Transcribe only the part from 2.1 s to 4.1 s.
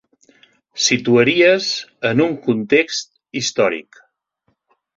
en un context històric.